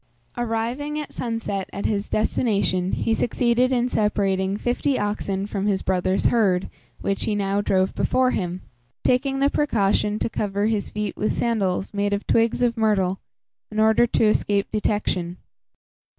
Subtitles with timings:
[0.35, 6.25] Arriving at sunset at his destination, he succeeded in separating fifty oxen from his brother's
[6.25, 8.63] herd, which he now drove before him,
[9.03, 13.19] taking the precaution to cover his feet with sandals made of twigs of myrtle,
[13.69, 15.37] in order to escape detection.